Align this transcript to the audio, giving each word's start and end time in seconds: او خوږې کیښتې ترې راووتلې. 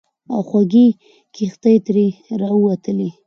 او 0.31 0.39
خوږې 0.47 0.87
کیښتې 1.35 1.73
ترې 1.85 2.05
راووتلې. 2.41 3.09